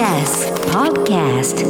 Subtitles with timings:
[0.00, 1.60] TBS Podcast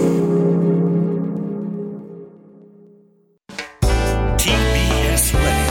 [4.37, 5.67] TBS Radio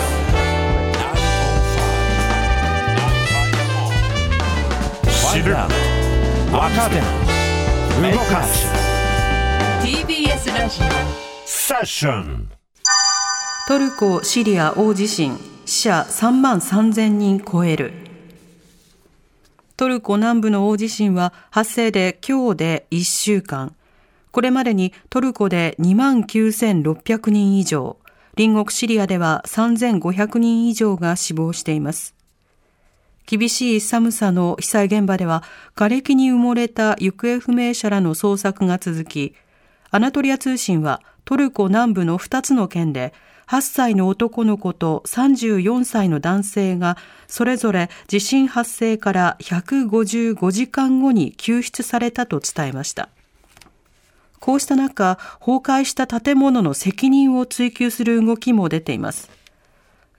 [5.32, 5.56] 知る
[6.52, 7.00] 若手
[8.12, 8.68] 動かす
[9.82, 10.82] TBS ラジ
[11.46, 12.50] セッション
[13.70, 15.38] トルコ・シリア大地震。
[15.66, 18.09] 死者3万3000人超える
[19.80, 23.74] トルコ南部の大地震は発生で今日で1週間。
[24.32, 27.96] これまでにトルコで29,600人以上
[28.36, 32.14] 隣国シリアでは3500人以上が死亡しています。
[33.26, 39.34] 厳しい寒さの被災現場では瓦礫に埋もれた行方不明者らの捜索が続き
[39.92, 43.14] アナトリア通信はトルコ南部の2つの県で
[43.46, 53.10] 8歳の男の子と34歳の男性がそれぞれ地震発生から155時間後に救出されたと伝えました。
[54.40, 59.39] こうした中、崩壊した建物の責任を追及する動きも出ています。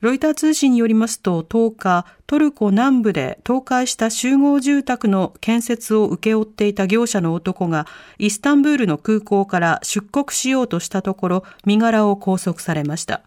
[0.00, 7.86] ロイター通信によりますと10日、トルコ南部で倒壊した集合住宅の建設を請け負っていた業者の男が
[8.18, 13.20] イスタンブールの空港から出国しようとしたところ身柄を拘束されました。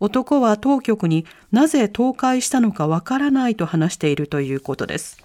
[0.00, 5.18] 男は当局になぜ倒壊したのかわからないと話しているということです。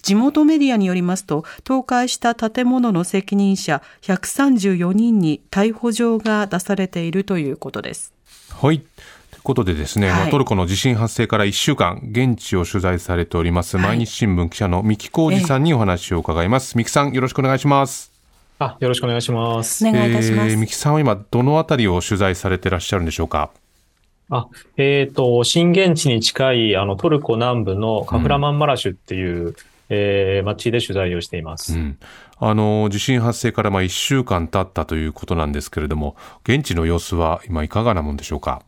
[0.00, 8.14] 地元メディアによりますと、倒壊した建物の責任者134人に逮捕状が出されているということです。
[8.62, 8.82] はい。
[9.48, 16.76] ということでですね、はいまあトルコの地震発生から1週間、現地を取材されております、はい毎日新聞記者の三木浩二さんにお話を伺います。
[16.76, 18.12] 三木さん、よろしくお願いします。
[18.58, 19.88] あ、よろしくお願いします。
[19.88, 20.50] お願いいたします。
[20.50, 23.48] えー三木さんは今、どのあたりを取材されてらっしゃるんでしょうか？
[24.28, 29.56] あ、えっ、と、震源地に近い、あの、トルコ南部のカフラマンマラシュっていう、
[29.88, 31.72] えー町で取材をしています。
[31.72, 31.98] うん。
[32.38, 38.60] あの、地震発生からまあ1週間経ったということなんですけれども、現地の様子は今いかがなもんでしょうか？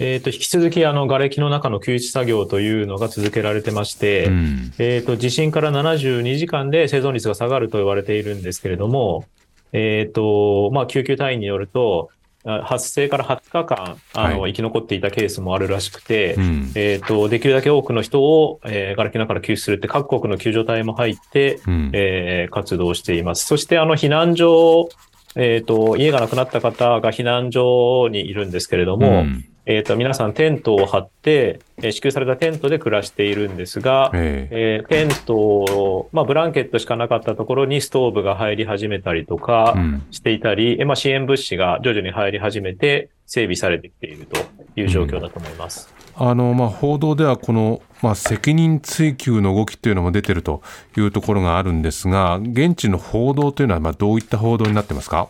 [0.00, 4.72] えっ、と、引き続き、あの、瓦礫の中の救出作業というのが続けられてまして、うん。
[4.78, 9.26] えっ、と、地震から72時間で生存率が下がると言われているんですけれども、
[9.72, 12.08] えっ、と、まあ、救急隊員によると、
[12.46, 16.72] あ発生から20日間、あの、は生き残っていたケースもあるらしくて、うん。
[16.74, 21.90] えっ、と、できるだけ多くの人を、えー、瓦礫の中から救出するって各国の救助隊も入って、うん。
[21.92, 23.46] えー活動しています。
[23.46, 24.88] そして、あの、避難所、
[25.36, 34.80] えっ、と、家がなくなった方が避難所にいるんですけれども、うんえっ、と、皆さんテントを張って、えー支給されたテントで暮らしているんですが、ええ。
[34.80, 40.02] えーテントを、まあ、ブランケットしかなかったところにストーブが入り始めたりとかうん。
[40.10, 44.40] していたり、えーまあ、支援物資が徐々に入り始めて整備されてきていると
[44.80, 45.92] いう状況だと思います。
[46.16, 50.62] あの、まあ、報道ではこの、まあ、責任追及の動きというのも出てると
[50.96, 55.28] いうところがあるんですが、現地の報道というのは、まあ、どういった報道になってますか？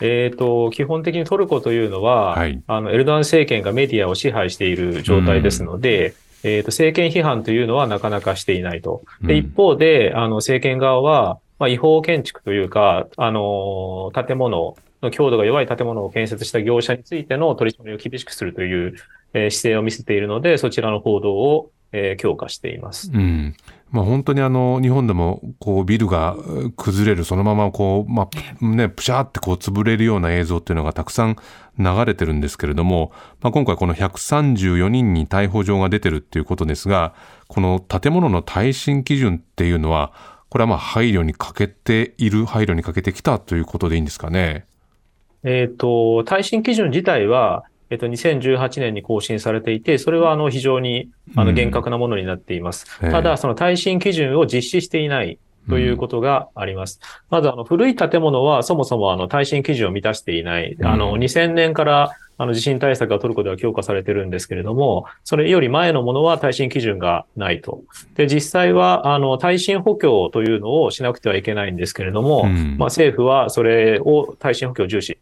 [0.00, 2.62] えっ、と、基本的にトルコというのは、はい。
[2.66, 9.02] あの、エルドアン政権がメディアを支配している状態ですので、えっ、と、政権批判というのはなかなかしていないと。
[9.22, 9.38] で、うん。
[9.38, 18.94] 一方で、あの、政権側は、まあ、違法建築というか、あのー建物の強度が弱い建物を建設した業者についての取り締まりを厳しくするという、
[19.34, 23.10] えー姿勢を見せているので、そちらの報道を、えー強化しています。
[23.12, 23.54] うん。
[23.90, 28.28] まあ、本当にあの、日本でも、こう、ビルがう崩れる、そのままこう、ま
[28.60, 31.36] あ、ね、プシャーってこう、潰れるような映像っていうのがたくさん
[31.78, 37.14] 流れてるんですけれども、まあ、今回この134人に逮捕状が出てるっていうことですが、
[37.46, 40.12] この建物の耐震基準っていうのは、
[40.48, 44.66] これはまあ、配慮に欠けている、配慮に欠けてきたということでいいんですかね？
[45.44, 52.86] えっ、と、耐震基準自体は、えっ、と、2018年に更新されていて、それはあの非常にあうんの厳格なものになっています。
[53.02, 55.38] ええただ、その耐震基準を実施していない
[55.68, 56.98] ということがあります。
[57.30, 60.76] まず、あの、古い建物はそもそもあの耐震基準を満たしていない。
[60.82, 67.84] あの、うん2000年からあの地震対策がトルコでは強化されてるんですけれども、それより前のものは耐震基準がないと。
[68.16, 75.18] で、実際は、あの、耐震補強というのをしなくてはいけないんですけれども、うんまあ、政府はそれを耐震補強を重視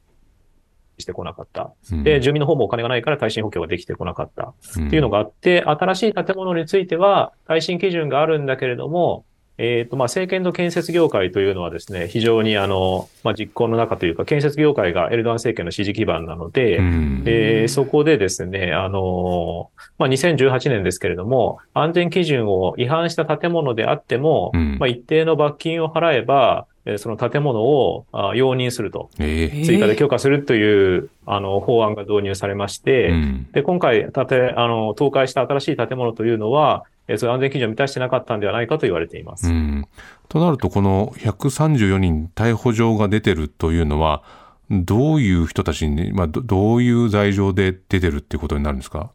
[1.02, 1.72] してこなかった。
[1.92, 4.54] うんで、住民の方もお金がないから耐震補強ができてこなかった。
[4.78, 9.24] うんっていうのがあって、新しい建物については耐震基準があるんだけれども、
[9.58, 36.84] えっ、と、まあ、政権と建設業界というのはですね、非常にあの、まあ、実行の中というか、建設業界がエルドアン政権の支持基盤なので、うんえーそこでですね、あのまあ、2018年ですけれども、安全基準を違反した建物であっても、うんまあ、一定の罰金を払えば、えーその建物をあ容認すると、ええ追加で許可するという、あの、法案が導入されまして、うんで、今回、建て、あの、倒壊した新しい建物というのは、
[37.16, 39.48] そ安全基準を満たしてなかったんではないかと言われています。
[39.48, 39.86] うん。
[40.28, 44.22] となると、この134人逮捕状が出てるというのは、
[44.70, 49.10] どういう人たちに、まあ、どどういう罪状で出てるっていうことになるんですか？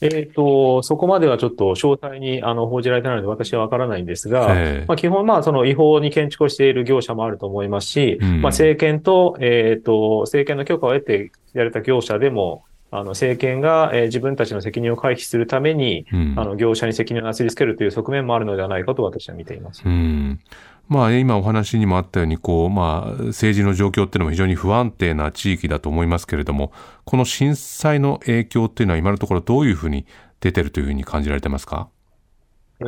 [0.00, 19.82] えっと、そこまではちょっと詳細にあの報じられてないので私はわからないんですが、ええまあ、基本、まあ、その違法に建築をしている業者もあると思いますし、うんまあ、政権と、えっと、政権の許可を得てやれた業者でも、あの、政権が、えー自分たちの責任を回避するために、うんあの、業者に責任をなすりつけるという側面もあるのではないかと私は見ています。
[19.84, 20.40] うん。
[20.90, 26.72] まあ、今お話にもあったように、こう、まあ、政治の状況っていうのも非常に不安定な地域だと思いますけれども、
[27.04, 30.04] この震災の影響っていうのは今のところどういうふうに
[30.40, 31.88] 出てるというふうに感じられてますか？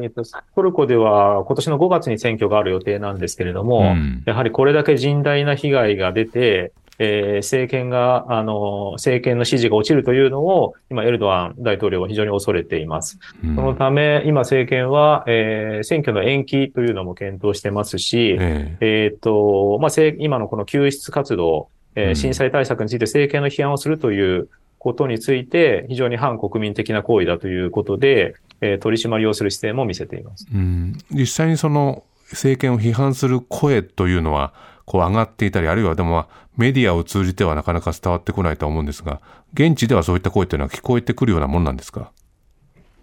[0.02, 0.22] えっと、
[0.56, 4.22] トルコでは今年の5月に選挙がある予定なんですけれども、うん。
[4.26, 13.18] やはりこれだけ甚大な被害が出て、えー政権が、あの、政権の支持が落ちるというのを、今、エルドアン大統領は非常に恐れています。
[13.44, 24.48] うんそのため、今、政権は、えー選挙の延期というのも検討してますし、えええっと、まあ、今のこの救出活動、えーうん震災対策について政権の批判をするという
[24.78, 30.46] ことについて、非常に反国民的な行為だということで、えー取り締まりをする姿勢も見せています。
[30.52, 34.52] うん、実際にその政権を批判する声というのは
[34.84, 39.20] こう上がっていたり、あるいはでもまあメディアを通じてはなかなか伝わってこないとは思うんですが、
[39.54, 42.10] 現地ではそういった声というのは聞こえてくるようなもんなんですか？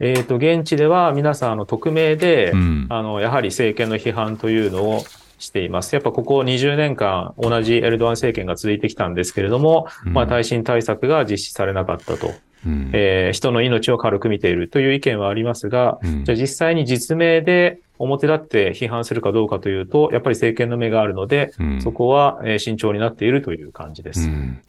[0.01, 2.85] えっと、現地では皆さん、あの、匿名で、うん。
[2.89, 5.03] あの、やはり政権の批判というのを
[5.39, 5.93] しています。
[5.93, 12.31] やっぱここ20年間、同じエルドアン政権が続いてきたんですけれども、まあ、耐震対策が実施されなかったと。
[12.65, 12.91] うん。
[12.93, 16.23] えー人の命を軽く見ているという意見はありますが、うん。
[16.23, 24.27] じゃあ実際に実名で表立って批判するかどうかというと、やっぱり政権の目があるので、うんそこはえー慎重になっているという感じです。
[24.27, 24.61] うん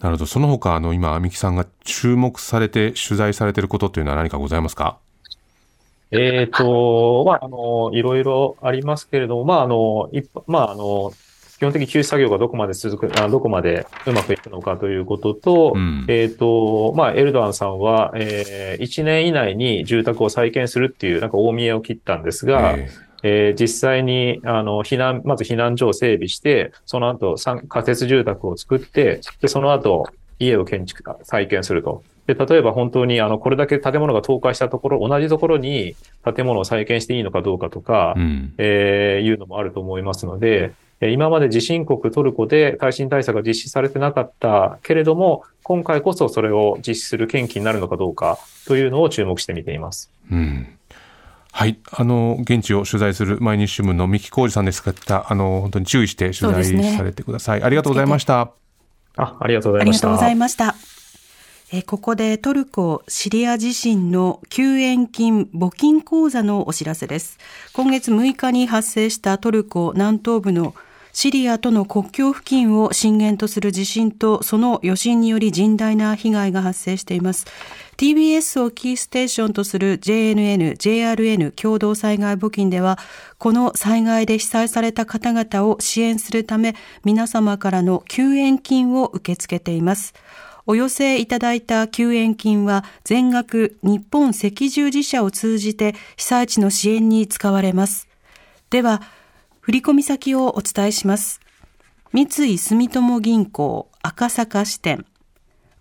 [0.00, 0.26] なるほど。
[0.26, 4.98] その他、あの、今、三木さんが注目されて、取材されていることというのは何かございますか？
[6.10, 11.12] えっ、と、まあ、あの、いろいろありますけれども、まあ、あの、一般まあ、あの、
[11.58, 22.88] 基本的に救出作業がどこまで続く、あどこまでうまくいくのかということと、うんえっ、と、まあ、エルドアンさんは、えー、1年以内に住宅を再建するっていう、なんか大見えを切ったんですが、え
[23.22, 30.06] えー実際に、あの、避難、まず避難所を整備して、その後、三仮設住宅を作って、で、その後、
[30.38, 32.02] 家を建築、再建すると。
[32.26, 38.54] で、例えば本当に、あの、これだけ建物が倒壊したところ、同じところに建物を再建していいのかどうかとか、えうん。
[38.58, 50.10] えーいうのもあると思いますので、えー今まで地震国トルコで耐震対策が実施されてなかったけれども、今回こそそれを実施する権利になるのかどうかというのを注目して見ています。
[50.30, 50.66] うん。
[51.52, 51.78] はい。
[51.92, 57.62] あの、現地を取材する毎日新聞の三木浩二さんですが、あの、本当に注意して取材されてください。
[57.62, 58.50] ありがとうございました。
[59.16, 60.08] あ、ありがとうございました。
[60.08, 60.74] ありがとうございました。
[61.72, 67.38] えーここでトルコ・シリア地震の救援金募金口座のお知らせです。
[67.72, 70.74] 今月6日に発生したトルコ南東部の
[71.14, 77.46] シリアとの国境付近を震源とする地震とその余震により甚大な被害が発生しています。
[77.96, 82.98] TBS をキーステーションとする JNN、JRN 共同災害募金では、
[83.38, 86.74] この災害で被災された方々を支援するため、
[87.04, 90.14] 皆様からの救援金を受け付けています。
[90.66, 98.08] お寄せいただいた救援金は全額日本赤十字社を通じて被災地の支援に使われます。
[98.70, 99.00] では、
[99.64, 101.40] 振込先をお伝えします。
[102.12, 105.06] 三井住友銀行赤坂支店。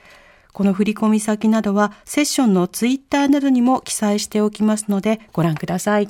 [0.51, 6.09] この振込先などはセッションのツイッターなどにも記載しておきますのでご覧ください。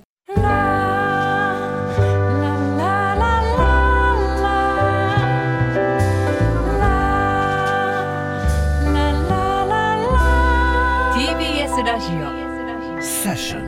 [13.28, 13.67] Session.